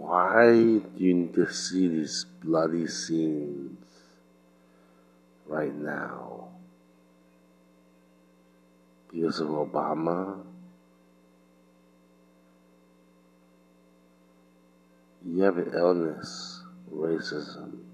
Why 0.00 0.48
do 0.48 0.90
you 0.96 1.14
need 1.14 1.34
to 1.34 1.52
see 1.52 1.86
these 1.86 2.24
bloody 2.42 2.86
scenes 2.86 3.76
right 5.46 5.74
now? 5.74 6.48
Because 9.12 9.40
of 9.40 9.48
Obama? 9.48 10.42
You 15.26 15.42
have 15.42 15.58
an 15.58 15.70
illness, 15.74 16.62
racism. 16.90 17.89